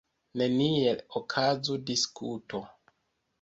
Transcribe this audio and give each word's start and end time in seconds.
Neniel 0.37 0.99
okazu 1.19 1.75
diskuto. 1.91 2.59